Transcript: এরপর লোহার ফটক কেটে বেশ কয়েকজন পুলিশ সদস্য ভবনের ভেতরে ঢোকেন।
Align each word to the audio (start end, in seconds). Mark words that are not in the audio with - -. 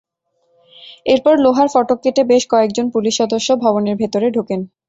এরপর 1.05 1.33
লোহার 1.39 1.67
ফটক 1.73 1.99
কেটে 2.03 2.23
বেশ 2.31 2.43
কয়েকজন 2.51 2.85
পুলিশ 2.95 3.13
সদস্য 3.21 3.49
ভবনের 3.63 3.95
ভেতরে 4.01 4.27
ঢোকেন। 4.31 4.59